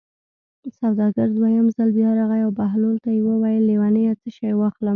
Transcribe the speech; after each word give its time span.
سوداګر 0.79 1.27
دویم 1.37 1.67
ځل 1.75 1.89
بیا 1.97 2.09
راغی 2.19 2.41
او 2.45 2.51
بهلول 2.59 2.97
ته 3.03 3.09
یې 3.15 3.21
وویل: 3.25 3.63
لېونیه 3.69 4.13
څه 4.21 4.27
شی 4.37 4.51
واخلم. 4.55 4.89